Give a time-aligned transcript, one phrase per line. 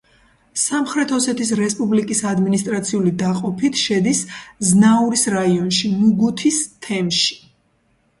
[0.59, 4.21] სამხრეთ ოსეთის რესპუბლიკის ადმინისტრაციული დაყოფით შედის
[4.71, 7.39] ზნაურის რაიონში, მუგუთის თემში.